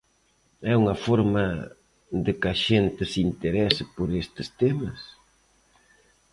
É 0.71 0.73
unha 0.81 0.95
forma 1.05 1.45
de 2.25 2.31
que 2.39 2.47
a 2.53 2.59
xente 2.65 3.03
se 3.11 3.19
interese 3.29 3.83
por 3.95 4.07
estes 4.23 4.47
temas? 4.59 5.01